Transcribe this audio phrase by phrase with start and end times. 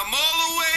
[0.00, 0.70] I'm all the way?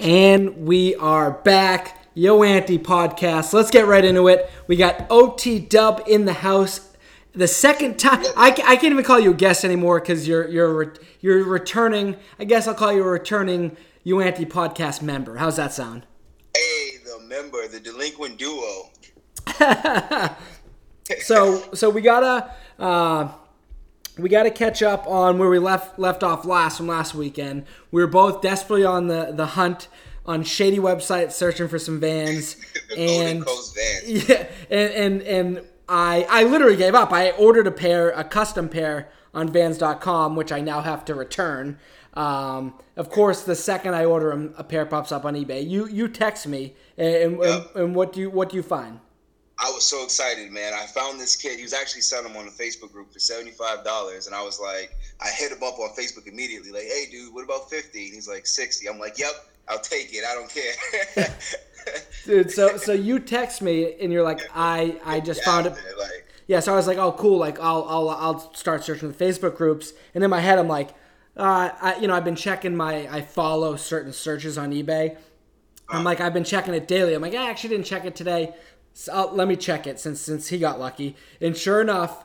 [0.00, 1.96] And we are back.
[2.16, 3.52] YoAnty podcast.
[3.52, 4.50] Let's get right into it.
[4.66, 6.96] We got OT Dub in the house.
[7.32, 10.94] The second time, I, I can't even call you a guest anymore because you're you're
[11.20, 12.16] you're returning.
[12.38, 13.76] I guess I'll call you a returning
[14.08, 15.36] YoAnty podcast member.
[15.36, 16.06] How's that sound?
[16.56, 18.88] Hey, the member, the delinquent duo.
[21.20, 23.30] so so we gotta uh,
[24.16, 27.66] we gotta catch up on where we left left off last from last weekend.
[27.90, 29.88] We were both desperately on the the hunt
[30.24, 32.56] on shady websites searching for some vans
[32.88, 34.28] The and Golden Coast Vans.
[34.28, 37.12] yeah and and and I I literally gave up.
[37.12, 41.78] I ordered a pair a custom pair on Vans.com, which I now have to return.
[42.14, 45.68] Um, of course, the second I order 'em, a pair pops up on eBay.
[45.68, 47.76] You you text me and and, Yep.
[47.76, 49.00] and what do you what do you find?
[49.60, 50.72] I was so excited, man.
[50.72, 51.56] I found this kid.
[51.56, 54.60] He was actually selling them on the Facebook group for seventy-five dollars, and I was
[54.60, 58.04] like, I hit him up on Facebook immediately, like, "Hey, dude, what about 50?
[58.06, 59.32] And he's like, 60 I'm like, "Yep,
[59.68, 60.24] I'll take it.
[60.24, 61.36] I don't care."
[62.26, 65.72] Dude, so so you text me and you're like, I I just found it.
[65.98, 69.24] Like, Yeah, so I was like, oh cool, like I'll I'll I'll start searching the
[69.24, 70.90] Facebook groups, and in my head I'm like,
[71.36, 75.16] uh, I, you know, I've been checking my I follow certain searches on eBay.
[75.90, 77.14] I'm like, I've been checking it daily.
[77.14, 78.54] I'm like, I actually didn't check it today.
[78.94, 81.16] So I'll, let me check it since since he got lucky.
[81.40, 82.24] And sure enough,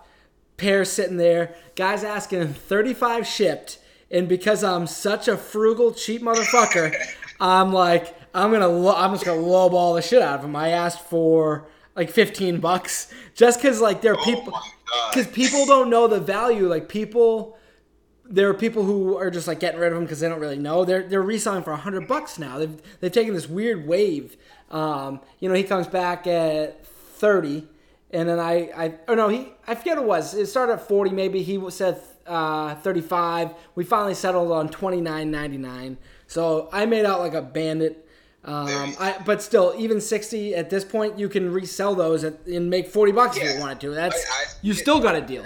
[0.55, 3.77] pair sitting there, guys asking 35 shipped,
[4.09, 6.95] and because I'm such a frugal, cheap motherfucker,
[7.41, 10.55] I'm like, I'm gonna, lo- I'm just gonna lowball the shit out of him.
[10.55, 14.59] I asked for like 15 bucks, just because like there are oh people,
[15.11, 16.67] because people don't know the value.
[16.67, 17.57] Like people,
[18.25, 20.57] there are people who are just like getting rid of them because they don't really
[20.57, 20.85] know.
[20.85, 22.57] They're they're reselling for hundred bucks now.
[22.57, 24.37] They've they've taken this weird wave.
[24.71, 27.67] Um, you know, he comes back at thirty,
[28.11, 30.33] and then I I oh no he I forget what it was.
[30.33, 31.43] It started at forty maybe.
[31.43, 33.53] He said uh, thirty five.
[33.75, 35.97] We finally settled on twenty nine ninety nine.
[36.27, 38.02] So I made out like a bandit.
[38.45, 42.69] Um, I, but still, even sixty at this point, you can resell those at, and
[42.69, 43.59] make forty bucks if you Yeah.
[43.59, 43.91] wanted to.
[43.91, 45.45] That's I- I- you still got a deal.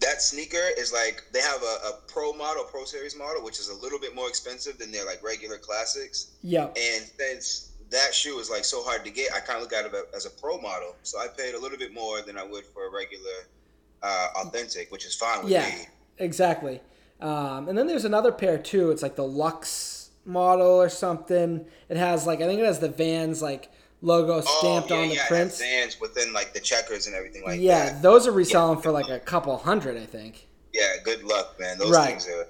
[0.00, 3.70] that sneaker is like they have a, a pro model, pro series model, which is
[3.70, 6.32] a little bit more expensive than their like regular classics.
[6.42, 6.66] Yeah.
[6.66, 9.86] And since that shoe is like so hard to get, I kind of look at
[9.86, 10.94] it as a pro model.
[11.02, 13.48] So I paid a little bit more than I would for a regular
[14.02, 15.86] uh, authentic, which is fine with Yeah, me.
[16.18, 16.82] exactly.
[17.22, 18.90] Um, and then there's another pair too.
[18.90, 19.95] It's like the Lux
[20.26, 21.64] model or something.
[21.88, 23.70] It has like I think it has the Vans like
[24.02, 25.60] logo stamped oh, yeah, on the yeah, prints.
[25.60, 28.02] Vans within like the checkers and everything like yeah, that.
[28.02, 30.48] those are reselling for like a couple hundred, I think.
[30.72, 31.78] Yeah, good luck, man.
[31.78, 32.08] Those Right.
[32.08, 32.46] things are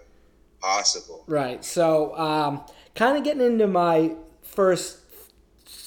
[0.60, 1.22] possible.
[1.28, 1.64] Right.
[1.64, 2.62] So, um,
[2.94, 4.98] kind of getting into my first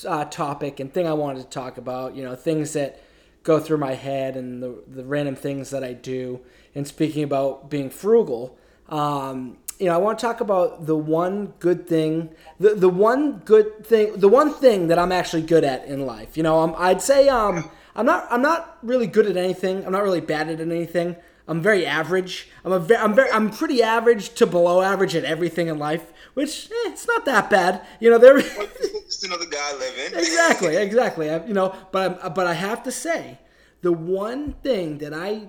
[0.07, 2.15] uh, topic and thing I wanted to talk about.
[2.15, 3.01] You know, things that
[3.43, 6.39] go through my head and the the random things that I do.
[6.75, 8.57] And speaking about being frugal,
[8.87, 12.29] um, you know, I want to talk about the one good thing,
[12.59, 16.35] the the one good thing, the one thing that I'm actually good at in life.
[16.35, 19.85] You know, um, I'd say um, I'm not I'm not really good at anything.
[19.85, 21.15] I'm not really bad at anything.
[21.47, 22.49] I'm very average.
[22.65, 26.11] I'm a ve- I'm very I'm pretty average to below average at everything in life,
[26.33, 27.81] which eh, it's not that bad.
[28.01, 28.39] You know, there.
[29.05, 30.19] Just another guy living.
[30.19, 31.29] exactly, exactly.
[31.29, 33.39] I, you know, but I'm, but I have to say,
[33.81, 35.47] the one thing that I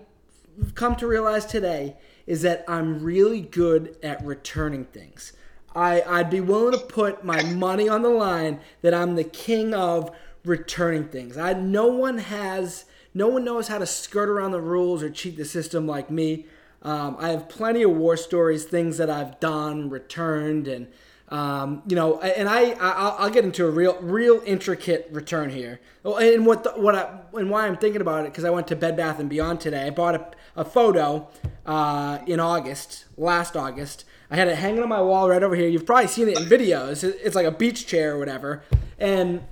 [0.74, 5.32] come to realize today is that I'm really good at returning things.
[5.75, 9.72] I I'd be willing to put my money on the line that I'm the king
[9.75, 10.10] of
[10.44, 11.36] returning things.
[11.36, 15.36] I no one has no one knows how to skirt around the rules or cheat
[15.36, 16.47] the system like me.
[16.82, 20.88] Um, I have plenty of war stories, things that I've done, returned, and
[21.28, 25.50] um, you know, and I, I I'll- I'll get into a real real intricate return
[25.50, 25.80] here.
[26.04, 28.76] And what the, what I and why I'm thinking about it because I went to
[28.76, 29.86] Bed Bath and Beyond today.
[29.86, 31.28] I bought a, a photo
[31.66, 34.04] uh, in August, last August.
[34.30, 35.68] I had it hanging on my wall right over here.
[35.68, 37.02] You've probably seen it in videos.
[37.02, 38.62] It's like a beach chair or whatever,
[38.98, 39.42] and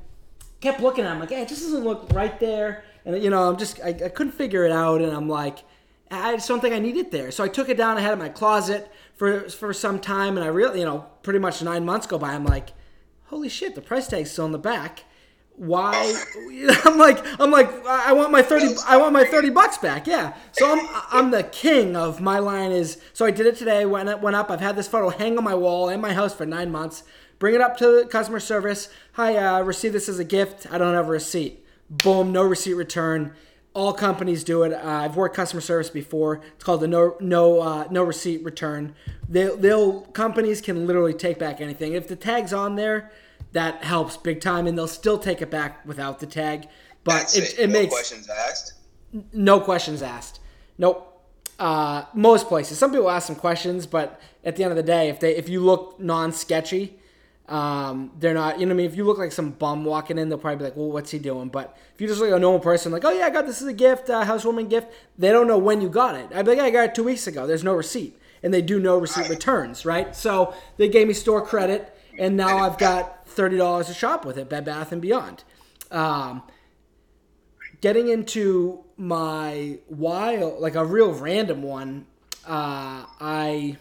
[0.60, 1.14] kept looking at it.
[1.14, 2.84] I'm like, hey, it just doesn't look right there.
[3.04, 5.58] And you know, I'm just I, I couldn't figure it out, and I'm like,
[6.10, 7.30] I just don't think I need it there.
[7.30, 7.96] So I took it down.
[7.96, 11.06] I had it in my closet for for some time, and I really, you know,
[11.22, 12.32] pretty much nine months go by.
[12.32, 12.70] I'm like,
[13.26, 15.04] holy shit, the price tag's still in the back.
[15.58, 16.14] Why?
[16.84, 20.06] I'm like, I'm like, I want my thirty, I want my thirty bucks back.
[20.06, 20.34] Yeah.
[20.52, 22.98] So I'm, I'm the king of my line is.
[23.12, 23.84] So I did it today.
[23.84, 24.50] Went up, went up.
[24.50, 27.02] I've had this photo hang on my wall in my house for nine months.
[27.40, 28.88] Bring it up to customer service.
[29.14, 30.66] Hi, uh, receive this as a gift.
[30.70, 31.64] I don't have a receipt.
[31.90, 33.34] Boom, no receipt return.
[33.74, 34.72] All companies do it.
[34.72, 36.40] Uh, I've worked customer service before.
[36.54, 38.94] It's called the no no uh, no receipt return.
[39.28, 43.10] They they'll companies can literally take back anything if the tag's on there.
[43.52, 46.68] That helps big time, and they'll still take it back without the tag.
[47.04, 47.58] But it, it.
[47.58, 48.74] it, no makes questions asked.
[49.32, 50.40] no questions asked.
[50.76, 51.04] Nope.
[51.58, 52.78] Uh, most places.
[52.78, 55.48] Some people ask some questions, but at the end of the day, if they if
[55.48, 56.98] you look non-sketchy,
[57.48, 58.60] um, they're not.
[58.60, 58.86] You know what I mean?
[58.86, 61.18] If you look like some bum walking in, they'll probably be like, "Well, what's he
[61.18, 63.46] doing?" But if you just look like a normal person, like, "Oh yeah, I got
[63.46, 66.28] this as a gift, uh, housewarming gift," they don't know when you got it.
[66.34, 68.78] I'd be like, "I got it two weeks ago." There's no receipt, and they do
[68.78, 70.14] no receipt returns, right?
[70.14, 74.36] So they gave me store credit, and now I've got thirty dollars to shop with
[74.36, 75.44] at Bed Bath and Beyond.
[75.90, 76.42] Um,
[77.80, 82.06] getting into my wild, like a real random one,
[82.44, 83.76] uh, I,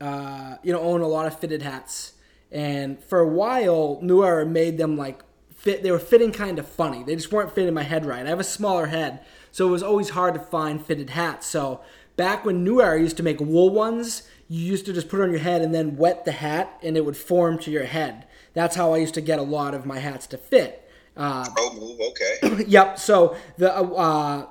[0.00, 2.14] uh, you know, own a lot of fitted hats,
[2.50, 5.22] and for a while, New Era made them like
[5.54, 5.82] fit.
[5.82, 7.02] They were fitting kind of funny.
[7.02, 8.24] They just weren't fitting my head right.
[8.24, 9.20] I have a smaller head,
[9.50, 11.46] so it was always hard to find fitted hats.
[11.46, 11.82] So
[12.16, 15.22] back when New Era used to make wool ones, you used to just put it
[15.22, 18.26] on your head and then wet the hat, and it would form to your head.
[18.54, 20.88] That's how I used to get a lot of my hats to fit.
[21.16, 22.64] Uh, Pro move, okay.
[22.66, 22.98] Yep.
[22.98, 24.46] So the uh, uh,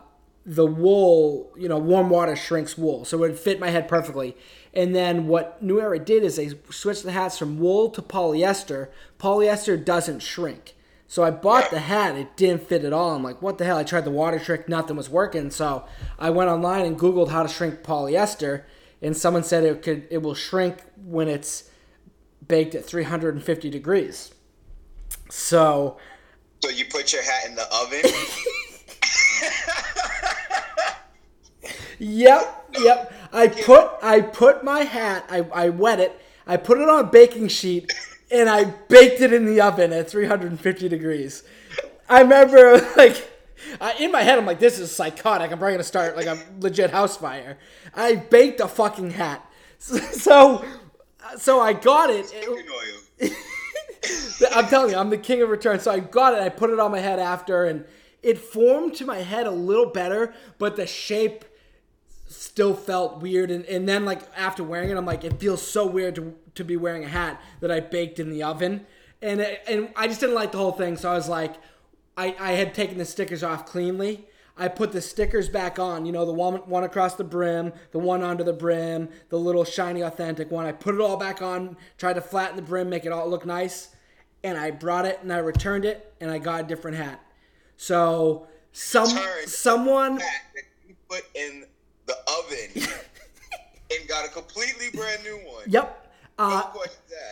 [0.45, 4.35] the wool, you know, warm water shrinks wool, so it would fit my head perfectly.
[4.73, 8.89] And then what New Era did is they switched the hats from wool to polyester.
[9.19, 10.75] Polyester doesn't shrink.
[11.11, 13.13] So I bought the hat, it didn't fit at all.
[13.13, 13.77] I'm like, what the hell?
[13.77, 15.51] I tried the water trick, nothing was working.
[15.51, 15.83] So
[16.17, 18.63] I went online and Googled how to shrink polyester,
[19.01, 21.69] and someone said it could it will shrink when it's
[22.47, 24.33] baked at 350 degrees.
[25.29, 25.97] So
[26.63, 28.09] So you put your hat in the oven.
[32.03, 33.13] Yep, yep.
[33.33, 35.25] I put I put my hat.
[35.29, 36.19] I, I wet it.
[36.47, 37.93] I put it on a baking sheet,
[38.31, 41.44] and I baked it in the oven at 350 degrees.
[42.10, 43.30] I remember like.
[43.80, 45.51] I, in my head, I'm like, this is psychotic.
[45.51, 47.57] I'm probably gonna start like a legit house fire.
[47.94, 50.66] I baked a fucking hat, so
[51.38, 52.33] so I got it.
[52.48, 53.30] Oil.
[54.56, 55.83] I'm telling you, I'm the king of returns.
[55.83, 56.42] So I got it.
[56.42, 57.86] I put it on my head after, and
[58.24, 61.45] it formed to my head a little better, but the shape
[62.28, 63.51] still felt weird.
[63.51, 66.63] And, and then, like after wearing it, I'm like, it feels so weird to, to
[66.63, 68.86] be wearing a hat that I baked in the oven,
[69.21, 70.98] and it, and I just didn't like the whole thing.
[70.98, 71.56] So I was like,
[72.18, 74.27] I I had taken the stickers off cleanly.
[74.57, 78.00] I put the stickers back on, you know, the one one across the brim, the
[78.00, 80.65] one under the brim, the little shiny authentic one.
[80.65, 83.45] I put it all back on, tried to flatten the brim, make it all look
[83.45, 83.89] nice,
[84.44, 87.21] and I brought it and I returned it and I got a different hat.
[87.77, 89.07] So some
[89.45, 90.42] someone that
[90.88, 91.65] you put in
[92.06, 92.83] the oven
[93.92, 95.63] and got a completely brand new one.
[95.68, 96.10] Yep.
[96.38, 96.63] Uh,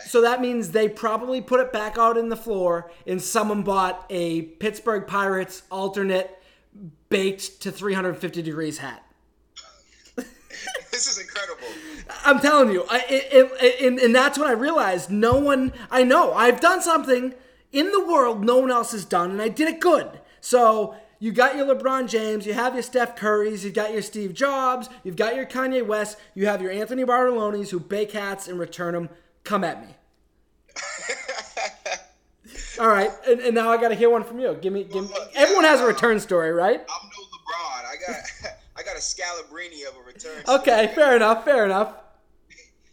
[0.06, 4.06] so that means they probably put it back out in the floor and someone bought
[4.08, 6.38] a Pittsburgh Pirates alternate
[7.08, 9.04] baked to 350 degrees hat.
[10.90, 11.66] This is incredible.
[12.24, 16.02] I'm telling you, I, it, it, and, and that's when I realized no one, I
[16.02, 17.32] know, I've done something
[17.72, 20.20] in the world no one else has done, and I did it good.
[20.40, 24.32] So you got your LeBron James, you have your Steph Currys, you've got your Steve
[24.32, 28.58] Jobs, you've got your Kanye West, you have your Anthony Bartolonis who bake hats and
[28.58, 29.10] return them.
[29.44, 29.94] Come at me.
[32.80, 34.56] All right, and, and now I got to hear one from you.
[34.60, 35.10] Give me, give me.
[35.34, 36.80] Everyone has a return story, right?
[36.80, 37.84] I'm no LeBron.
[37.84, 38.16] I got
[38.76, 40.42] I got a Scalabrine of a return.
[40.48, 41.96] Okay, fair enough, fair enough.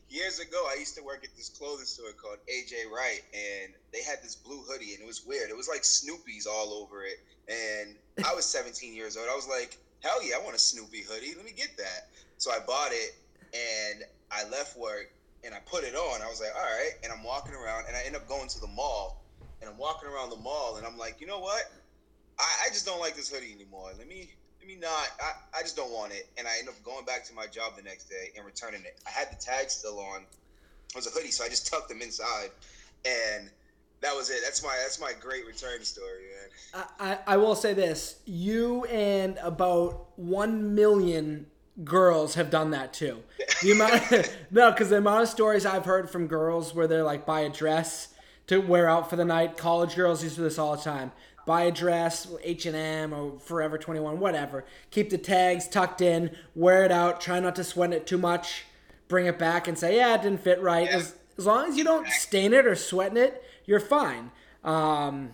[0.10, 4.04] Years ago, I used to work at this clothing store called AJ Wright, and they
[4.04, 5.50] had this blue hoodie, and it was weird.
[5.50, 7.96] It was like Snoopy's all over it, and
[8.28, 9.28] I was 17 years old.
[9.32, 11.34] I was like, hell yeah, I want a Snoopy hoodie.
[11.36, 12.12] Let me get that.
[12.38, 13.16] So I bought it,
[13.54, 15.08] and I left work,
[15.46, 16.22] and I put it on.
[16.22, 18.60] I was like, all right, and I'm walking around, and I end up going to
[18.60, 19.24] the mall,
[19.62, 21.64] and I'm walking around the mall, and I'm like, you know what?
[22.38, 23.92] I, I just don't like this hoodie anymore.
[23.98, 24.30] Let me
[24.60, 25.08] let me not.
[25.22, 26.28] I, I just don't want it.
[26.38, 29.00] And I end up going back to my job the next day and returning it.
[29.08, 30.22] I had the tag still on.
[30.22, 32.50] It was a hoodie, so I just tucked them inside,
[33.06, 33.50] and
[34.02, 34.40] that was it.
[34.44, 36.26] That's my that's my great return story,
[36.74, 36.86] man.
[37.00, 41.48] I, I, I will say this: you and about one million
[41.84, 43.24] girls have done that too.
[43.62, 47.26] The amount, no, because the amount of stories I've heard from girls where they're like
[47.26, 48.10] buy a dress
[48.48, 49.58] to wear out for the night.
[49.58, 51.12] College girls used to do this all the time.
[51.46, 54.66] Buy a dress, H and M or Forever Twenty One, whatever.
[54.92, 57.22] Keep the tags tucked in, wear it out.
[57.22, 58.66] Try not to sweat it too much.
[59.08, 60.90] Bring it back and say, yeah, it didn't fit right.
[60.90, 64.32] As, as long as you don't stain it or sweating it, you're fine.
[64.64, 65.32] Um,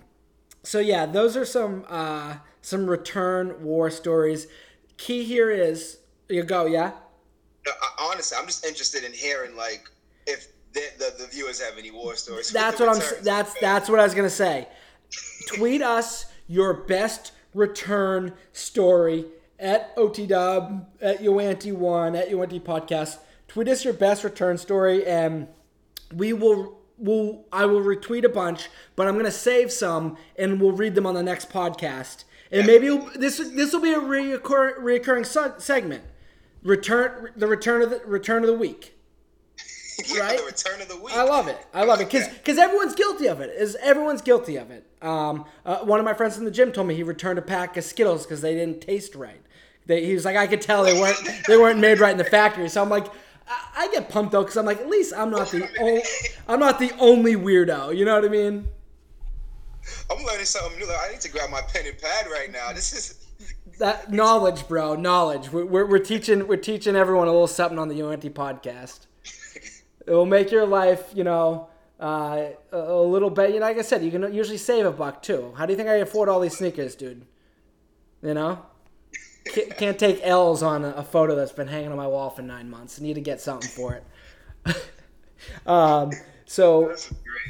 [0.63, 4.47] so yeah, those are some uh, some return war stories.
[4.97, 6.91] Key here is you go, yeah.
[7.65, 9.89] No, I, honestly, I'm just interested in hearing like
[10.27, 12.49] if the, the, the viewers have any war stories.
[12.51, 13.23] That's what I'm.
[13.23, 14.67] That's that's what I was gonna say.
[15.47, 19.25] Tweet us your best return story
[19.59, 23.17] at OhTeeDubb at YoAnty One at YoAnty Podcast.
[23.47, 25.47] Tweet us your best return story, and
[26.15, 30.71] we will will I will retweet a bunch, but I'm gonna save some and we'll
[30.71, 32.23] read them on the next podcast.
[32.51, 36.03] And maybe this this will be a reoccur, reoccurring se- segment.
[36.63, 38.97] Return the return of the return of the week.
[40.07, 40.37] Yeah, Right?
[40.39, 41.13] the return of the week.
[41.15, 41.57] I love it.
[41.73, 43.51] I love it because because everyone's guilty of it.
[43.51, 44.85] Is everyone's guilty of it?
[45.03, 47.77] Um, uh, one of my friends in the gym told me he returned a pack
[47.77, 49.39] of Skittles because they didn't taste right.
[49.85, 51.17] They, he was like, I could tell they weren't
[51.47, 52.69] they weren't made right in the factory.
[52.69, 53.05] So I'm like,
[53.47, 56.01] I, I get pumped though because I'm like, at least I'm not the only
[56.47, 57.95] I'm not the only weirdo.
[57.95, 58.67] You know what I mean?
[60.09, 60.87] I'm learning something new.
[60.87, 62.71] Like, I need to grab my pen and pad right now.
[62.71, 63.25] This is
[63.79, 65.51] That knowledge, bro, knowledge.
[65.51, 69.07] We're, we're, we're teaching we're teaching everyone a little something on the UNT podcast.
[70.05, 73.51] It will make your life, you know, uh, a, a little bit.
[73.53, 75.53] You know, like I said, you can usually save a buck too.
[75.57, 77.25] How do you think I afford all these sneakers, dude?
[78.21, 78.65] You know,
[79.45, 82.99] can't, take L's on a, photo that's been hanging on my wall for nine months.
[82.99, 84.01] I need to get something for
[84.65, 84.75] it.
[85.67, 86.11] um,
[86.45, 86.95] so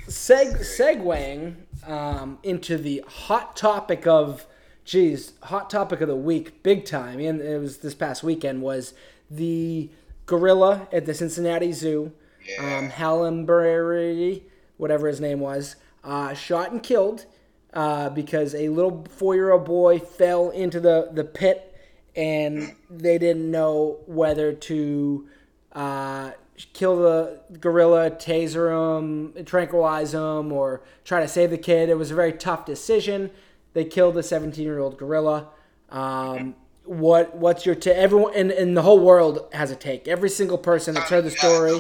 [0.08, 1.56] seg segueing
[1.88, 4.46] um, into the hot topic of
[4.86, 8.94] geez hot topic of the week big time and it was this past weekend was
[9.30, 9.90] the
[10.26, 12.12] gorilla at the cincinnati zoo
[12.46, 12.78] Yeah.
[12.80, 14.42] um, Harambe,
[14.78, 17.26] whatever his name was uh, shot and killed
[17.74, 21.73] uh, because a little four-year-old boy fell into the, the pit
[22.16, 25.28] and they didn't know whether to
[25.74, 26.32] uh,
[26.74, 31.90] kill the gorilla, taser him, tranquilize him, or try to save the kid.
[31.90, 33.32] It was a very tough decision.
[33.74, 35.48] They killed the 17-year-old gorilla.
[35.90, 36.56] Um,
[36.86, 37.96] what what's your take?
[37.96, 40.08] Everyone in, in the whole world has a take.
[40.08, 41.80] Every single person that's heard the story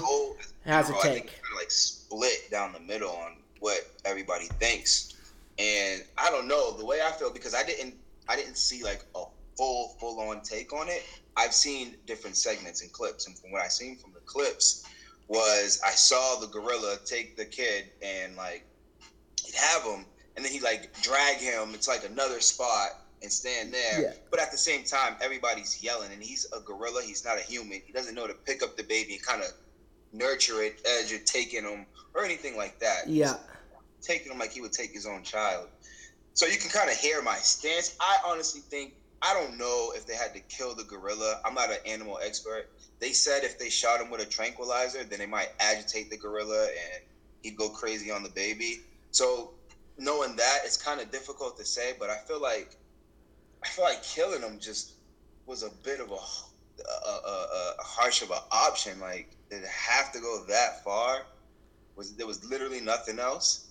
[0.66, 1.40] has a take.
[1.56, 5.13] like split down the middle on what everybody thinks,
[5.60, 7.96] and I don't know the way I feel because I didn't
[8.30, 9.25] I didn't see like a
[9.58, 11.04] full full on take on it.
[11.36, 14.86] I've seen different segments and clips, and from what I seen from the clips
[15.28, 18.66] was I saw the gorilla take the kid and like
[19.44, 20.06] he'd have him,
[20.36, 21.74] and then he like drag him.
[21.74, 22.90] It's like another spot
[23.22, 24.02] and stand there.
[24.02, 24.14] Yeah.
[24.30, 27.02] But at the same time, everybody's yelling, and he's a gorilla.
[27.04, 27.82] He's not a human.
[27.86, 29.52] He doesn't know to pick up the baby and kind of
[30.12, 33.08] nurture it as you're taking him or anything like that.
[33.08, 33.38] Yeah.
[33.98, 35.70] He's taking him like he would take his own child.
[36.34, 37.96] So you can kind of hear my stance.
[38.00, 41.39] I honestly think I don't know if they had to kill the gorilla.
[41.46, 42.70] I'm not an animal expert.
[43.00, 46.65] They said if they shot him with a tranquilizer, then they might agitate the gorilla
[46.65, 47.03] and
[47.42, 48.82] he'd go crazy on the baby.
[49.12, 49.51] So
[49.98, 51.94] knowing that, it's kind of difficult to say.
[51.98, 52.75] But I feel like
[53.63, 54.92] I feel like killing him just
[55.46, 59.00] was a bit of a, a, a, a harsh of an option.
[59.00, 61.22] Like did it have to go that far?
[61.96, 63.68] Was there was literally nothing else?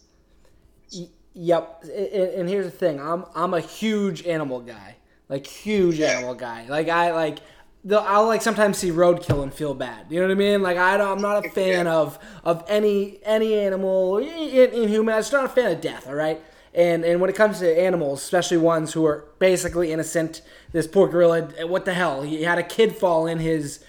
[1.34, 1.84] Yep.
[1.84, 3.00] And here's the thing.
[3.00, 4.96] I'm I'm a huge animal guy.
[5.32, 6.66] Like huge animal guy.
[6.68, 7.38] Like I like
[7.84, 10.06] the I'll like sometimes see roadkill and feel bad.
[10.10, 10.60] You know what I mean?
[10.62, 15.14] Like I don't, I'm not a fan of of any any animal in, in human.
[15.14, 16.06] I'm just not a fan of death.
[16.06, 16.38] All right.
[16.74, 21.08] And and when it comes to animals, especially ones who are basically innocent, this poor
[21.08, 22.22] gorilla, what the hell?
[22.22, 23.82] He had a kid fall in his,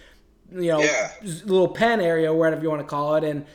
[0.52, 1.12] you know, Yeah.
[1.44, 3.46] little pen area, whatever you want to call it, and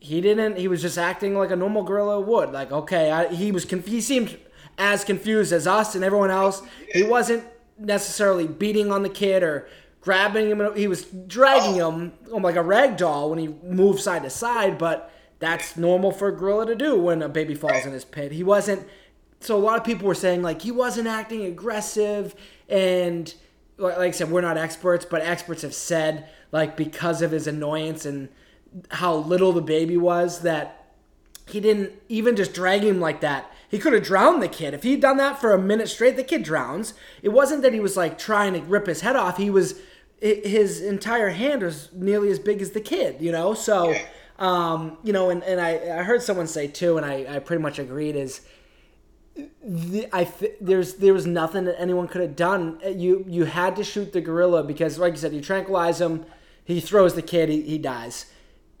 [0.00, 0.56] he didn't.
[0.58, 2.50] He was just acting like a normal gorilla would.
[2.52, 3.64] Like, okay, I, he was.
[3.64, 4.36] Conf- he seemed
[4.78, 6.62] as confused as us and everyone else.
[6.92, 7.44] He wasn't
[7.78, 9.68] necessarily beating on the kid or
[10.00, 10.74] grabbing him.
[10.76, 11.90] He was dragging oh.
[11.90, 14.78] him like a rag doll when he moved side to side.
[14.78, 18.32] But that's normal for a gorilla to do when a baby falls in his pit.
[18.32, 18.86] He wasn't.
[19.40, 22.34] So a lot of people were saying like he wasn't acting aggressive
[22.68, 23.32] and
[23.78, 27.46] like like I said, we're not experts, but experts have said like because of his
[27.46, 28.28] annoyance and
[28.90, 30.86] how little the baby was that
[31.46, 33.50] he didn't even just drag him like that.
[33.68, 34.74] He could have drowned the kid.
[34.74, 36.94] If he'd done that for a minute straight, the kid drowns.
[37.22, 39.36] It wasn't that he was like trying to rip his head off.
[39.38, 39.80] He was
[40.20, 43.52] his entire hand was nearly as big as the kid, you know?
[43.52, 44.06] So Yeah.
[44.38, 47.62] um, you know, and, and I, I heard someone say too, and I, I pretty
[47.62, 48.40] much agreed is
[49.62, 50.30] the, I
[50.60, 52.80] there's there was nothing that anyone could have done.
[52.84, 56.24] You you had to shoot the gorilla because, like you said, you tranquilize him,
[56.64, 58.26] he throws the kid, he, he dies,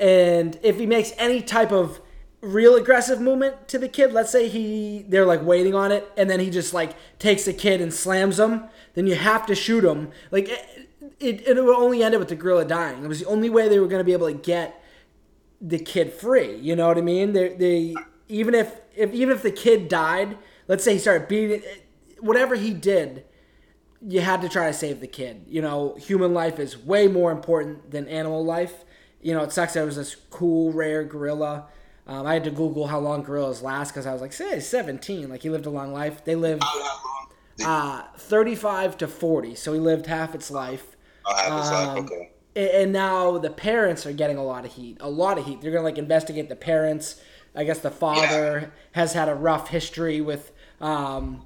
[0.00, 2.00] and if he makes any type of
[2.40, 6.28] real aggressive movement to the kid, let's say he they're like waiting on it, and
[6.28, 8.64] then he just like takes the kid and slams him,
[8.94, 10.10] then you have to shoot him.
[10.30, 10.88] Like it,
[11.18, 13.04] it, it would only end up with the gorilla dying.
[13.04, 14.82] It was the only way they were going to be able to get
[15.60, 16.56] the kid free.
[16.56, 17.32] You know what I mean?
[17.32, 17.94] They they
[18.28, 20.36] even if if even if the kid died,
[20.68, 21.62] let's say he started beating
[22.20, 23.24] whatever he did,
[24.06, 25.44] you had to try to save the kid.
[25.48, 28.84] You know, human life is way more important than animal life.
[29.20, 31.66] You know, it sucks that it was this cool, rare gorilla.
[32.06, 35.28] Um, I had to Google how long gorillas last because I was like, say, 17.
[35.28, 36.24] Like, he lived a long life.
[36.24, 37.28] They lived How long?
[37.56, 40.96] Did, uh, 35 to 40, so he lived half its life.
[41.26, 41.88] I'll have his life.
[41.98, 42.30] um, Okay.
[42.80, 44.98] and now the parents are getting a lot of heat.
[45.00, 45.60] A lot of heat.
[45.60, 47.20] They're gonna like investigate the parents.
[47.54, 51.44] I guess the father has had a rough history with um,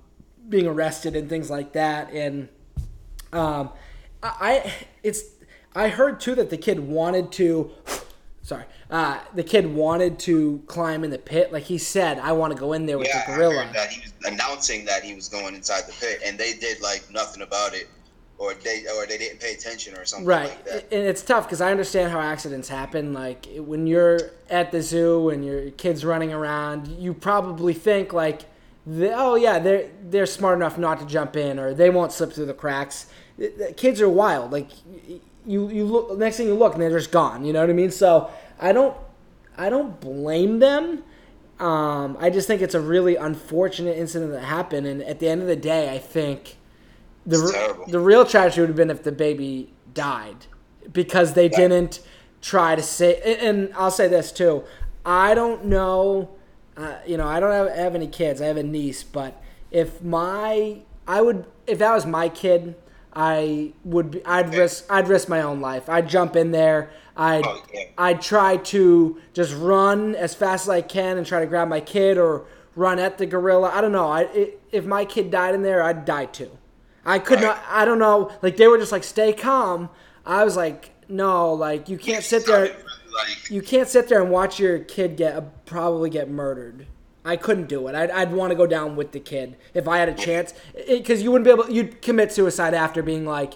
[0.49, 2.13] being arrested and things like that.
[2.13, 2.49] And
[3.33, 3.71] um,
[4.23, 5.23] I, I it's
[5.75, 7.71] I heard too that the kid wanted to.
[8.43, 11.53] Sorry, uh, the kid wanted to climb in the pit.
[11.53, 13.71] Like he said, I want to go in there with Yeah, the gorilla.
[13.73, 17.05] that he was announcing that he was going inside the pit, and they did like
[17.13, 17.89] nothing about it,
[18.39, 20.93] or they or they didn't pay attention or something Right, like that.
[20.93, 23.13] and it's tough because I understand how accidents happen.
[23.13, 24.19] Like when you're
[24.49, 28.43] at the zoo and your kids running around, you probably think like,
[28.89, 32.47] "Oh yeah, they're they're smart enough not to jump in, or they won't slip through
[32.47, 33.07] the cracks."
[33.77, 34.51] Kids are wild.
[34.51, 34.69] Like
[35.47, 37.45] you you look next thing you look and they're just gone.
[37.45, 37.91] You know what I mean?
[37.91, 38.31] So
[38.61, 38.97] I don't
[39.57, 41.03] I don't blame them.
[41.59, 45.43] Um, I just think it's a really unfortunate incident that happened, and at the end
[45.43, 46.57] of the day, I think
[47.27, 50.47] the the real tragedy would have been if the baby died
[50.93, 52.01] because they didn't
[52.41, 53.21] try to say.
[53.25, 54.65] And, and I'll say this too:
[55.05, 56.31] I don't know.
[56.77, 58.41] Uh, you know, I don't have, have any kids.
[58.41, 62.75] I have a niece, but if my I would if that was my kid,
[63.13, 65.89] I would be, I'd risk I'd risk my own life.
[65.89, 66.91] I'd jump in there.
[67.17, 67.85] I'd Oh, yeah.
[67.99, 71.81] I'd try to just run as fast as I can and try to grab my
[71.81, 72.45] kid or
[72.77, 73.71] run at the gorilla.
[73.75, 74.09] I don't know.
[74.09, 76.57] I i if my kid died in there, I'd die too.
[77.05, 77.47] I could Right.
[77.57, 77.63] not.
[77.69, 78.31] I don't know.
[78.43, 79.89] Like they were just like stay calm.
[80.25, 81.53] I was like no.
[81.53, 82.61] Like you can't sit there.
[83.13, 86.87] Like, You can't sit there and watch your kid get uh, probably get murdered.
[87.25, 87.95] I couldn't do it.
[87.95, 90.55] I'd, I'd want to go down with the kid if I had a chance,
[90.89, 91.71] because you wouldn't be able.
[91.71, 93.55] You'd commit suicide after being like,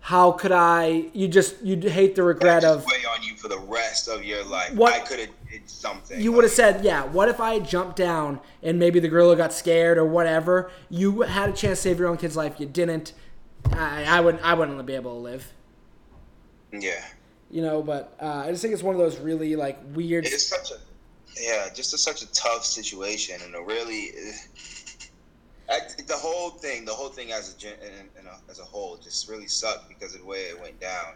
[0.00, 2.84] "How could I?" You just you'd hate the regret of.
[2.86, 4.72] weigh on you for the rest of your life.
[4.74, 6.18] What- I could have did something.
[6.18, 9.52] You would have said, "Yeah." What if I jumped down and maybe the gorilla got
[9.52, 10.70] scared or whatever?
[10.88, 12.54] You had a chance to save your own kid's life.
[12.58, 13.12] You didn't.
[13.72, 14.42] I, I wouldn't.
[14.42, 15.52] I wouldn't be able to live.
[16.72, 17.04] Yeah,
[17.50, 20.24] You know, but uh, I just think it's one of those really like weird.
[20.26, 20.78] it's such a
[21.40, 24.10] yeah, just a, such a tough situation, and a really.
[25.70, 28.64] I, the whole thing, the whole thing as a, gen- in, in a as a
[28.64, 31.14] whole, just really sucked because of the way it went down.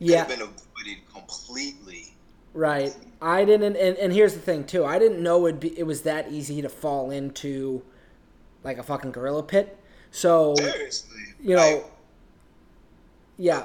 [0.00, 0.24] It yeah.
[0.24, 2.14] been avoided completely.
[2.52, 2.96] Right.
[3.22, 4.84] I didn't, and, and here's the thing too.
[4.84, 7.82] I didn't know it'd be, it was that easy to fall into,
[8.64, 9.78] like a fucking gorilla pit.
[10.10, 11.92] So Seriously, you know, Like,
[13.38, 13.64] yeah,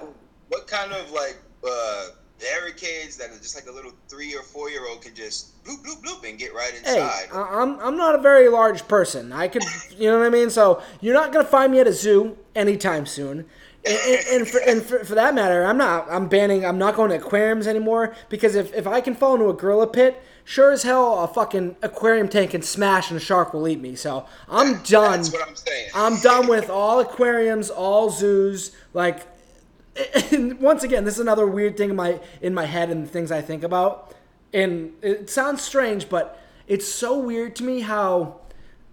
[0.49, 1.37] what kind of like
[1.67, 2.07] uh,
[2.39, 5.83] barricades that are just like a little three or four year old can just bloop
[5.85, 7.27] bloop bloop and get right hey, inside?
[7.33, 9.31] I- I'm I'm not a very large person.
[9.31, 9.63] I could,
[9.97, 10.49] you know what I mean.
[10.49, 13.45] So you're not gonna find me at a zoo anytime soon.
[13.87, 16.07] And, and, and, for, and for, for that matter, I'm not.
[16.09, 16.65] I'm banning.
[16.65, 19.85] I'm not going to aquariums anymore because if, if I can fall into a gorilla
[19.85, 23.79] pit, sure as hell a fucking aquarium tank can smash and a shark will eat
[23.79, 23.95] me.
[23.95, 25.19] So I'm done.
[25.19, 25.89] That's what I'm saying.
[25.93, 28.75] I'm done with all aquariums, all zoos.
[28.93, 29.27] Like,
[30.31, 33.09] and once again, this is another weird thing in my in my head and the
[33.09, 34.13] things I think about.
[34.53, 38.39] And it sounds strange, but it's so weird to me how,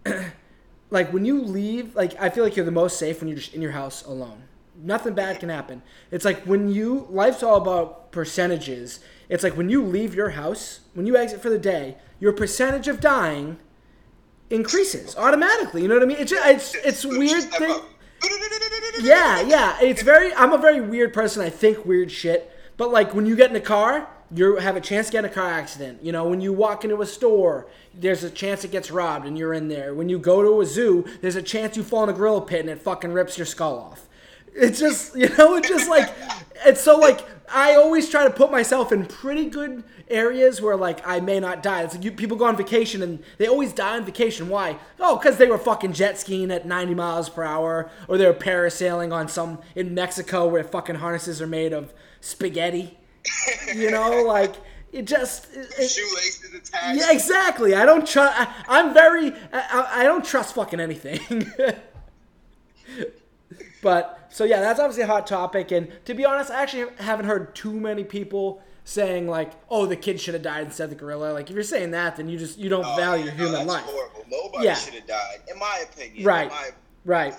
[0.91, 3.55] like, when you leave, like, I feel like you're the most safe when you're just
[3.55, 4.43] in your house alone.
[4.75, 5.83] Nothing bad can happen.
[6.11, 9.01] It's like when you life's all about percentages.
[9.29, 12.89] It's like when you leave your house, when you exit for the day, your percentage
[12.89, 13.59] of dying
[14.51, 15.83] increases automatically.
[15.83, 16.19] You know what I mean?
[16.19, 17.71] It's just, it's it's weird thing.
[17.71, 17.81] Uh,
[19.01, 19.79] Yeah, yeah.
[19.81, 20.35] It's very.
[20.35, 21.43] I'm a very weird person.
[21.43, 22.51] I think weird shit.
[22.77, 25.31] But like when you get in a car, you have a chance to get in
[25.31, 26.03] a car accident.
[26.03, 29.37] You know, when you walk into a store, there's a chance it gets robbed and
[29.37, 29.95] you're in there.
[29.95, 32.61] When you go to a zoo, there's a chance you fall in a gorilla pit
[32.61, 34.09] and it fucking rips your skull off.
[34.55, 36.11] It's just, you know, it's just like,
[36.65, 37.21] it's so like,
[37.53, 41.63] I always try to put myself in pretty good areas where like I may not
[41.63, 41.83] die.
[41.83, 44.49] It's like you, people go on vacation and they always die on vacation.
[44.49, 44.77] Why?
[45.01, 48.35] Oh, because they were fucking jet skiing at 90 miles per hour, or they were
[48.35, 52.99] parasailing on some in Mexico where fucking harnesses are made of spaghetti.
[53.75, 54.55] You know, like
[54.93, 55.47] it just.
[55.55, 56.99] It, it- Shoelaces attached.
[57.01, 57.75] yeah, exactly.
[57.75, 58.49] I don't trust.
[58.69, 59.33] I'm very.
[59.53, 61.21] I, I- I don't trust fucking anything.
[63.83, 65.71] but so yeah, that's obviously a hot topic.
[65.73, 69.97] And to be honest, I actually haven't heard too many people saying like, "Oh, the
[69.97, 72.39] kid should have died instead of the gorilla." Like if you're saying that, then you
[72.39, 73.85] just you don't Oh, value no, human life.
[73.85, 74.25] Horrible.
[74.31, 74.75] Nobody Yeah.
[74.75, 76.25] should have died, in my opinion.
[76.25, 76.49] Right.
[76.51, 76.71] My,
[77.05, 77.35] Right.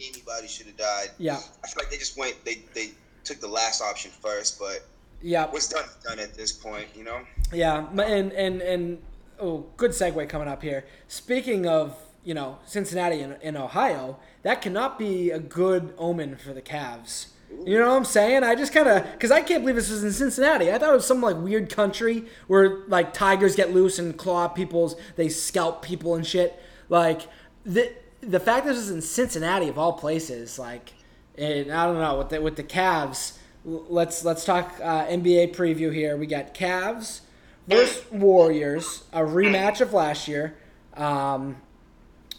[0.00, 1.10] anybody should have died.
[1.18, 1.36] Yeah.
[1.62, 2.44] I feel like they just went.
[2.44, 2.90] They they
[3.24, 4.84] took the last option first, but
[5.22, 5.46] Yeah.
[5.50, 6.88] what's done is done at this point.
[6.96, 7.20] You know.
[7.52, 9.02] Yeah, and and and
[9.40, 10.84] oh, good segue coming up here.
[11.08, 11.96] Speaking of
[12.28, 17.28] you know Cincinnati and, and Ohio, that cannot be a good omen for the Cavs.
[17.64, 18.44] You know what I'm saying?
[18.44, 20.70] I just kind of because I can't believe this was in Cincinnati.
[20.70, 24.46] I thought it was some like weird country where like tigers get loose and claw
[24.46, 26.62] people's, they scalp people and shit.
[26.90, 27.22] Like
[27.64, 30.92] the the fact that this is in Cincinnati of all places, like,
[31.38, 33.38] and I don't know with the with the Cavs.
[33.64, 36.14] Let's let's talk uh, NBA preview here.
[36.18, 37.22] We got Cavs
[37.66, 40.58] versus Warriors, a rematch of last year.
[40.94, 41.56] Um,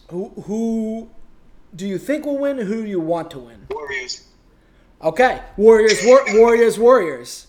[0.09, 1.09] who who
[1.75, 2.57] do you think will win?
[2.57, 3.67] Who do you want to win?
[3.71, 4.27] Warriors.
[5.01, 7.47] Okay, Warriors, war, Warriors, Warriors.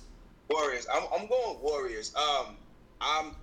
[0.48, 0.86] Warriors.
[0.92, 2.14] I'm, I'm going Warriors.
[2.14, 2.56] Um,
[3.00, 3.34] I'm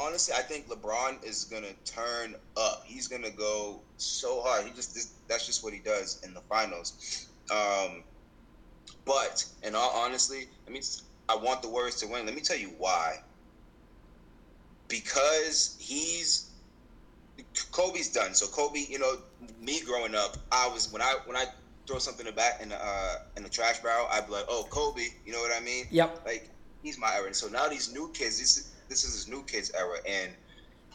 [0.00, 2.82] honestly, I think LeBron is gonna turn up.
[2.84, 4.64] He's gonna go so hard.
[4.64, 7.28] He just this, that's just what he does in the finals.
[7.50, 8.02] Um,
[9.04, 10.82] but in all honestly, I mean,
[11.28, 12.26] I want the Warriors to win.
[12.26, 13.18] Let me tell you why.
[14.88, 16.49] Because he's
[17.72, 18.34] Kobe's done.
[18.34, 19.14] So Kobe, you know,
[19.60, 21.46] me growing up, I was when I when I
[21.86, 24.46] throw something in the back in the uh, in the trash barrel, I'd be like,
[24.48, 25.86] "Oh, Kobe," you know what I mean?
[25.90, 26.22] Yep.
[26.24, 26.50] Like
[26.82, 27.26] he's my era.
[27.26, 30.32] And so now these new kids, this this is his new kids era, and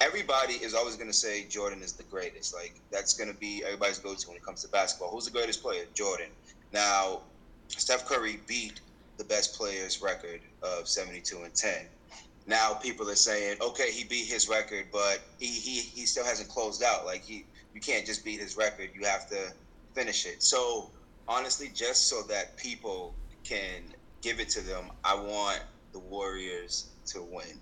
[0.02, 2.54] everybody is always gonna say Jordan is the greatest.
[2.54, 5.12] Like that's gonna be everybody's go-to when it comes to basketball.
[5.12, 5.86] Who's the greatest player?
[5.94, 6.30] Jordan.
[6.72, 7.22] Now,
[7.68, 8.82] Steph Curry beat
[9.18, 11.88] the best player's record of 72 and 10.
[12.48, 16.50] Now people are saying, okay, he beat his record, but he he, he still hasn't
[16.50, 17.06] closed out.
[17.06, 18.90] Like he, you can't just beat his record.
[18.94, 19.52] You have to
[19.94, 20.44] finish it.
[20.44, 20.92] So
[21.28, 23.84] honestly, just so that people can
[24.22, 27.60] give it to them, I want the Warriors to win.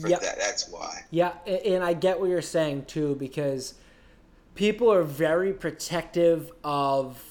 [0.00, 0.20] For Yep.
[0.22, 1.04] that, that's why.
[1.10, 3.74] Yeah, and I get what you're saying too because
[4.54, 7.22] people are very protective of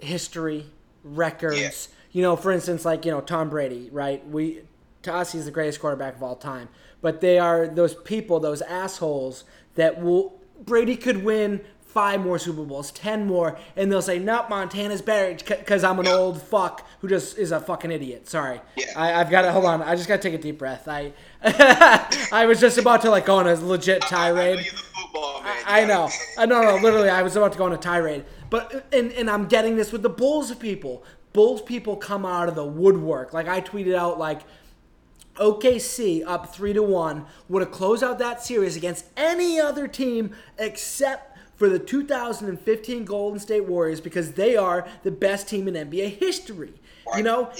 [0.00, 0.66] history,
[1.04, 1.60] records.
[1.60, 1.70] Yeah.
[2.10, 4.26] You know, for instance, like you know Tom Brady, right?
[4.28, 4.62] We
[5.02, 6.68] to us he's the greatest quarterback of all time,
[7.00, 12.62] but they are those people, those assholes that will Brady could win five more Super
[12.62, 17.08] Bowls, ten more, and they'll say, "Nope, Montana's better because I'm an old fuck who
[17.08, 18.86] just is a fucking idiot." Sorry, Yeah.
[18.96, 19.82] I, I've got to hold on.
[19.82, 20.88] I just got to take a deep breath.
[20.88, 21.12] I
[22.32, 24.66] I was just about to like go on a legit I, I tirade.
[24.66, 25.56] football man.
[25.66, 26.04] I know.
[26.04, 26.62] Uh, I know.
[26.62, 28.24] No, literally, I was about to go on a tirade.
[28.50, 31.04] But and and I'm getting this with the Bulls people.
[31.32, 33.32] Bulls people come out of the woodwork.
[33.32, 34.42] Like I tweeted out, like
[35.36, 40.34] OKC up three to one would have closed out that series against any other team
[40.58, 46.18] except for the 2015 Golden State Warriors because they are the best team in NBA
[46.18, 46.74] history.
[47.16, 47.52] You know,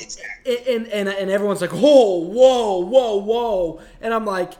[0.46, 4.54] and, and and everyone's like, "Whoa, whoa, whoa, whoa," and I'm like,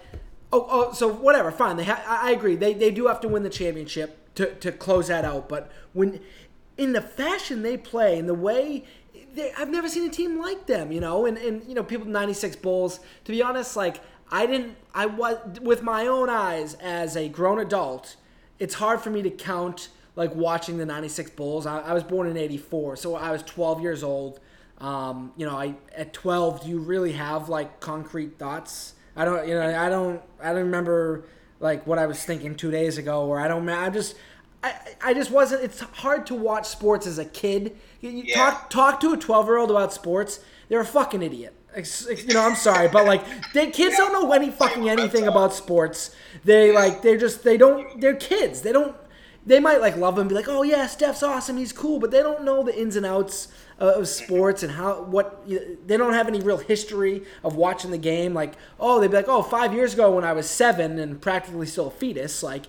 [0.52, 2.56] "Oh, oh so whatever, fine." They ha- I I agree.
[2.56, 5.48] They they do have to win the championship to to close that out.
[5.48, 6.20] But when
[6.76, 8.84] in the fashion they play and the way
[9.34, 12.06] they, I've never seen a team like them, you know, and and you know people
[12.06, 13.00] 96 Bulls.
[13.24, 17.58] To be honest, like I didn't I was with my own eyes as a grown
[17.58, 18.16] adult.
[18.58, 21.66] It's hard for me to count like watching the 96 Bulls.
[21.66, 24.40] I, I was born in 84, so I was 12 years old.
[24.78, 28.94] Um, you know, I at 12, do you really have like concrete thoughts?
[29.16, 31.24] I don't, you know, I don't, I don't remember
[31.60, 34.16] like what I was thinking two days ago, or I don't, I just,
[34.62, 35.64] I, I just wasn't.
[35.64, 37.76] It's hard to watch sports as a kid.
[38.02, 38.34] You, you Yeah.
[38.50, 41.54] talk, talk to a 12 year old about sports, they're a fucking idiot.
[41.74, 46.14] You know, I'm sorry, but like, they kids don't know any fucking anything about sports.
[46.44, 48.60] They like, they're just, they don't, they're kids.
[48.60, 48.94] They don't,
[49.44, 52.10] they might like love him, and be like, oh yeah, Steph's awesome, he's cool, but
[52.10, 56.28] they don't know the ins and outs of sports and how what they don't have
[56.28, 58.32] any real history of watching the game.
[58.32, 61.66] Like, oh, they'd be like, oh, five years ago when I was seven and practically
[61.66, 62.66] still a fetus, like.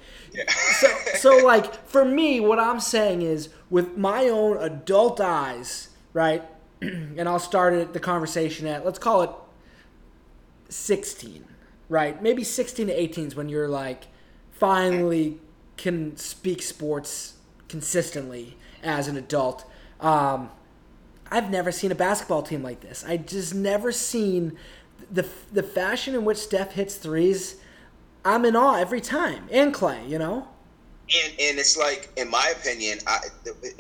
[0.80, 6.44] So, so like for me, what I'm saying is, with my own adult eyes, right,
[6.82, 9.30] and I'll start it, the conversation at let's call it
[10.70, 11.46] 16,
[11.90, 12.22] right?
[12.24, 14.08] Maybe 16 to 18 is when you're like
[14.52, 15.40] finally
[15.78, 17.36] can speak sports
[17.68, 19.66] consistently as an adult.
[20.00, 20.50] Um,
[21.32, 23.04] I've never seen a basketball team like this.
[23.08, 24.58] I just never seen
[25.12, 27.56] the the fashion in which Steph hits threes.
[28.26, 30.48] I'm in awe every time, and Klay, you know.
[31.14, 33.20] And and it's like, in my opinion, I,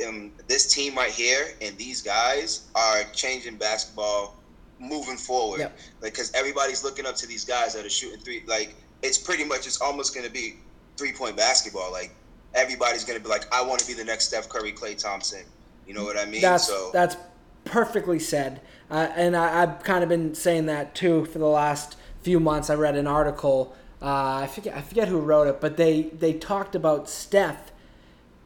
[0.05, 4.35] um, this team right here and these guys are changing basketball,
[4.79, 5.59] moving forward.
[5.59, 5.77] Yep.
[6.01, 8.43] Like, because everybody's looking up to these guys that are shooting three.
[8.45, 10.57] Like, it's pretty much, it's almost going to be
[10.97, 11.91] three point basketball.
[11.91, 12.15] Like,
[12.53, 15.43] everybody's to be like, I want to be the next Steph Curry, Klay Thompson.
[15.87, 16.41] You know what I mean?
[16.41, 17.17] That's so that's
[17.65, 21.97] perfectly said, uh, and I, I've kind of been saying that too for the last
[22.21, 22.69] few months.
[22.69, 23.75] I read an article.
[24.01, 27.71] Uh, I forget I forget who wrote it, but they they talked about Steph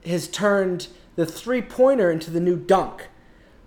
[0.06, 3.08] has turned the three pointer into the new dunk.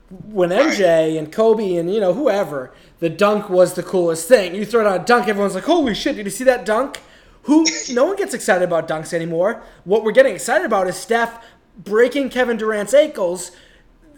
[0.09, 4.57] When MJ and Kobe and you know whoever, the dunk was the coolest thing.
[4.57, 6.17] You throw it down a dunk, everyone's like, "Holy shit!
[6.17, 7.01] Did you see that dunk?"
[7.43, 7.65] Who?
[7.91, 9.63] No one gets excited about dunks anymore.
[9.85, 11.45] What we're getting excited about is Steph
[11.77, 13.53] breaking Kevin Durant's ankles,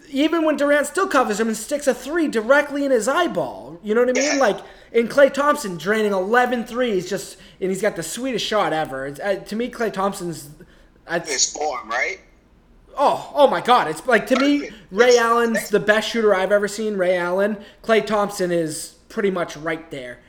[0.09, 3.79] even when Durant still covers him and sticks a three directly in his eyeball.
[3.83, 4.39] You know what I mean?
[4.39, 4.59] Like
[4.91, 9.07] in Klay Thompson draining 11 threes, just and he's got the sweetest shot ever.
[9.07, 10.49] It's, uh, to me, Klay Thompson's.
[11.07, 12.19] I, his form, right?
[12.95, 13.87] Oh, oh my God!
[13.87, 16.95] It's like to me, Ray Allen's the best shooter I've ever seen.
[16.95, 20.19] Ray Allen, Klay Thompson is pretty much right there.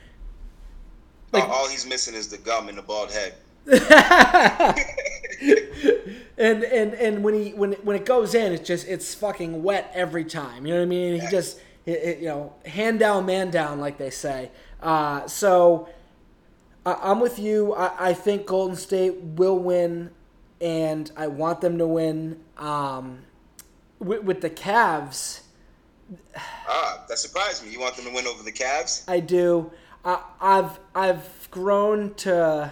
[1.41, 3.33] All, all he's missing is the gum and the bald head.
[6.37, 9.91] and and and when he when when it goes in, it's just it's fucking wet
[9.93, 10.65] every time.
[10.65, 11.19] You know what I mean?
[11.19, 14.51] He just it, it, you know hand down, man down, like they say.
[14.81, 15.89] Uh, so
[16.85, 17.73] I, I'm with you.
[17.73, 20.11] I, I think Golden State will win,
[20.61, 22.39] and I want them to win.
[22.57, 23.23] Um,
[23.99, 25.41] with, with the Cavs.
[26.67, 27.71] Ah, that surprised me.
[27.71, 29.03] You want them to win over the Cavs?
[29.07, 29.71] I do.
[30.05, 32.71] I, I've I've grown to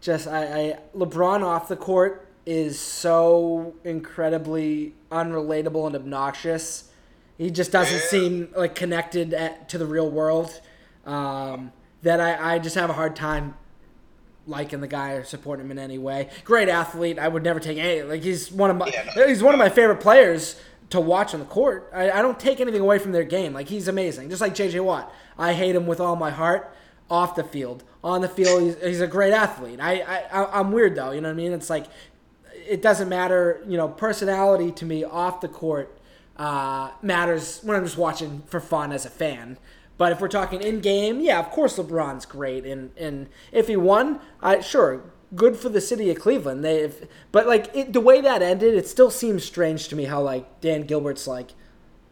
[0.00, 6.90] just I, I LeBron off the court is so incredibly unrelatable and obnoxious.
[7.38, 8.08] He just doesn't Yeah.
[8.08, 10.60] seem like connected at, to the real world.
[11.04, 13.54] Um, that I, I just have a hard time
[14.46, 16.30] liking the guy or supporting him in any way.
[16.44, 17.18] Great athlete.
[17.18, 19.26] I would never take any like he's one of my Yeah, no.
[19.26, 20.58] he's one of my favorite players
[20.90, 21.90] to watch on the court.
[21.94, 23.52] I, I don't take anything away from their game.
[23.52, 24.30] Like he's amazing.
[24.30, 25.12] Just like JJ Watt.
[25.38, 26.74] I hate him with all my heart
[27.10, 27.84] off the field.
[28.02, 29.80] On the field he's, he's a great athlete.
[29.80, 31.52] I, I I'm weird though, you know what I mean?
[31.52, 31.86] It's like
[32.66, 35.96] it doesn't matter, you know, personality to me off the court
[36.36, 39.58] uh, matters when I'm just watching for fun as a fan.
[39.98, 43.76] But if we're talking in game, yeah, of course LeBron's great, and and if he
[43.76, 45.02] won, I sure
[45.34, 46.64] good for the city of Cleveland.
[46.64, 50.04] They, if, but like it, the way that ended, it still seems strange to me
[50.04, 51.50] how like Dan Gilbert's like,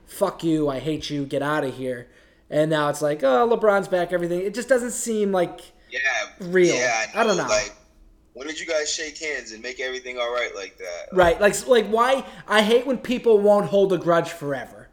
[0.06, 2.08] "Fuck you, I hate you, get out of here,"
[2.50, 4.40] and now it's like, oh, LeBron's back, everything.
[4.40, 6.00] It just doesn't seem like Yeah.
[6.40, 6.74] Real.
[6.74, 7.46] Yeah, I don't know.
[7.46, 7.74] Like,
[8.34, 11.16] when did you guys shake hands and make everything all right like that?
[11.16, 14.88] Right, like like why I hate when people won't hold a grudge forever.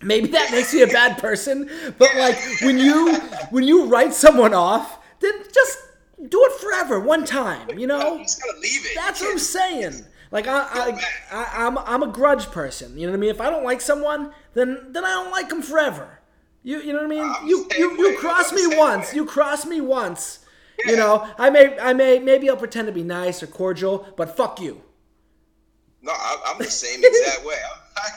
[0.00, 3.14] Maybe that makes me a bad person, but like when you
[3.50, 5.78] when you write someone off, then just
[6.32, 7.78] do it forever, one time.
[7.78, 8.92] You know, just gotta leave it.
[8.96, 10.04] that's what I'm saying.
[10.32, 12.98] Like I, I, I I'm I'm a grudge person.
[12.98, 13.30] You know what I mean?
[13.30, 16.18] If I don't like someone, then then I don't like them forever.
[16.62, 17.22] You you know what I mean?
[17.22, 18.16] I'm You you you way.
[18.16, 19.10] cross I'm me once.
[19.10, 19.16] way.
[19.16, 20.38] You cross me once.
[20.86, 24.36] You know, I may I may maybe I'll pretend to be nice or cordial, but
[24.36, 24.82] fuck you.
[26.00, 27.54] No, I, I'm the same exact way.
[27.96, 28.08] I,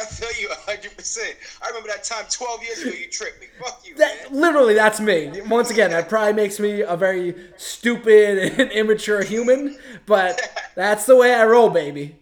[0.00, 0.96] I, feel you 100.
[0.96, 3.46] percent I remember that time 12 years ago you tripped me.
[3.60, 4.40] Fuck you, That man.
[4.40, 5.40] literally, that's me.
[5.48, 10.40] Once again, that probably makes me a very stupid and immature human, but
[10.74, 12.16] that's the way I roll, baby.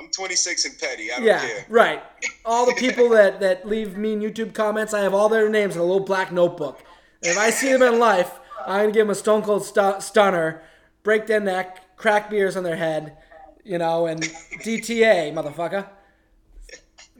[0.00, 1.10] I'm 26 and petty.
[1.12, 1.66] I don't Yeah, care.
[1.68, 2.02] right.
[2.44, 5.80] All the people that that leave mean YouTube comments, I have all their names in
[5.80, 6.82] a little black notebook.
[7.22, 8.30] And if I see them in life,
[8.66, 10.62] I'm gonna give them a stone cold stu- stunner,
[11.02, 13.16] break their neck, crack beers on their head,
[13.64, 15.88] you know, and DTA, motherfucker.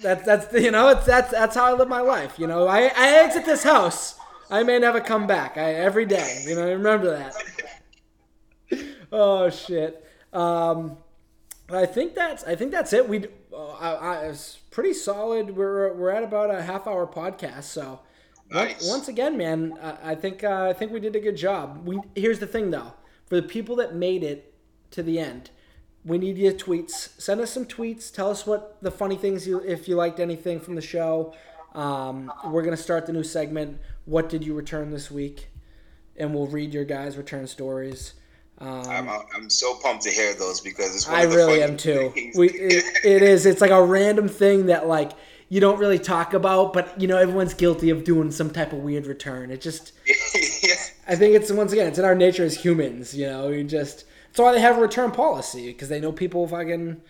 [0.00, 2.38] That's that's you know it's that's that's how I live my life.
[2.38, 4.18] You know, I I exit this house.
[4.50, 5.56] I may never come back.
[5.56, 6.44] I every day.
[6.46, 7.34] You know, remember that.
[9.12, 10.04] Oh shit.
[10.32, 10.98] Um,
[11.70, 13.08] I think that's I think that's it.
[13.08, 15.56] We uh, I, I, it's pretty solid.
[15.56, 17.64] We're we're at about a half hour podcast.
[17.64, 18.00] So
[18.50, 18.88] Nice.
[18.88, 21.86] once again, man, I, I think uh, I think we did a good job.
[21.86, 22.92] We here's the thing though,
[23.26, 24.54] for the people that made it
[24.92, 25.50] to the end,
[26.06, 27.20] we need your tweets.
[27.20, 28.12] Send us some tweets.
[28.12, 31.34] Tell us what the funny things you if you liked anything from the show.
[31.74, 33.78] Um, we're gonna start the new segment.
[34.04, 35.48] What did you return this week?
[36.16, 38.14] And we'll read your guys' return stories.
[38.58, 41.62] Um, I'm, I'm so pumped to hear those because it's one I of the really
[41.62, 42.10] am too.
[42.14, 42.36] things.
[42.36, 43.44] We it, it is.
[43.44, 45.12] It's like a random thing that like
[45.48, 48.78] you don't really talk about, but you know everyone's guilty of doing some type of
[48.78, 49.50] weird return.
[49.50, 50.74] It just yeah.
[51.08, 53.12] I think it's once again it's in our nature as humans.
[53.12, 54.04] You know, you just
[54.36, 57.00] that's why they have a return policy because they know people fucking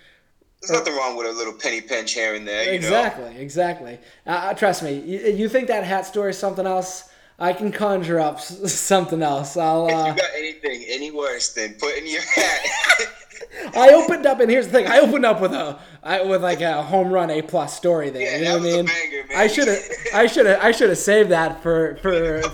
[0.63, 2.65] There's nothing wrong with a little penny pinch here and there.
[2.65, 3.99] You exactly exactly.
[4.25, 7.09] Uh, Uh, trust me, you, you think that hat story is something else?
[7.39, 9.57] I can conjure up something else.
[9.57, 9.89] I'll.
[9.89, 9.93] Know?
[9.93, 12.61] If Uh, you got anything any worse than putting your hat.
[13.77, 16.61] I opened up, and here's the thing: I opened up with a, I, with like
[16.61, 18.23] a home run A plus story there.
[18.23, 18.87] Yeah, you know what I mean?
[18.87, 19.37] banger, man.
[19.37, 19.79] I should have,
[20.15, 22.43] I should have, I should have saved that for for.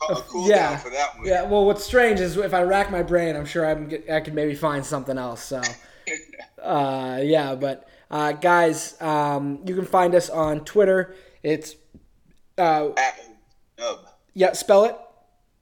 [0.00, 1.26] a couple of weeks to call a cool yeah, down for that one.
[1.26, 1.42] yeah.
[1.42, 4.54] Well, what's strange is if I rack my brain, I'm sure I'm, I can maybe
[4.54, 5.42] find something else.
[5.42, 5.60] So,
[6.62, 7.54] uh, yeah.
[7.54, 11.14] But uh, guys, um, you can find us on Twitter.
[11.42, 11.74] It's
[12.56, 13.20] uh, At
[13.76, 14.06] Dub.
[14.34, 14.96] yeah, spell it.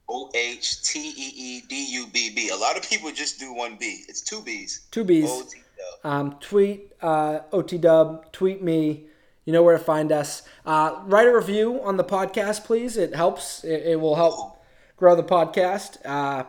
[0.09, 2.51] O H T E E D U B B.
[2.51, 4.05] A lot of people just do one B.
[4.09, 4.87] It's two B's.
[4.91, 5.29] Two B's.
[5.29, 6.11] O T Dub.
[6.13, 9.07] Um, tweet uh, OTDub, tweet me.
[9.47, 10.43] You know where to find us.
[10.67, 12.99] Uh, write a review on the podcast, please.
[12.99, 13.65] It helps.
[13.65, 14.63] It, it will help
[14.97, 15.97] grow the podcast.
[16.05, 16.45] Uh,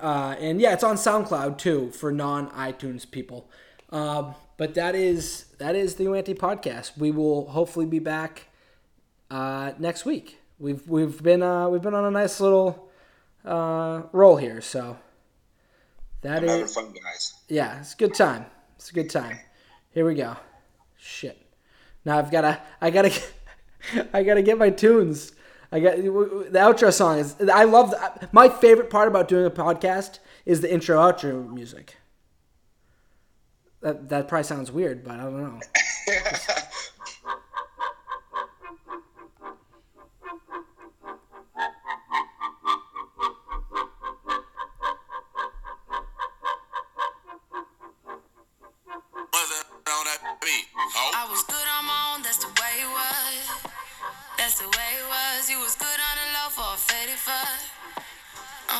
[0.00, 3.50] uh, and yeah, it's on SoundCloud too for non iTunes people.
[3.90, 6.98] Um, but that is that is the Anti podcast.
[6.98, 8.48] We will hopefully be back
[9.30, 10.38] uh, next week.
[10.58, 12.90] We've we've been uh, we've been on a nice little
[13.44, 14.98] uh, roll here, so
[16.20, 17.34] that I'm is fun, guys.
[17.48, 18.44] yeah, it's a good time.
[18.76, 19.38] It's a good time.
[19.92, 20.36] Here we go.
[20.98, 21.38] Shit.
[22.04, 22.60] Now I've gotta.
[22.80, 23.12] I gotta.
[24.12, 25.32] I gotta get my tunes.
[25.72, 27.36] I got the outro song is.
[27.52, 31.96] I love the, my favorite part about doing a podcast is the intro outro music.
[33.80, 35.60] That that probably sounds weird, but I don't know.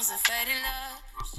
[0.00, 1.20] On some faded love.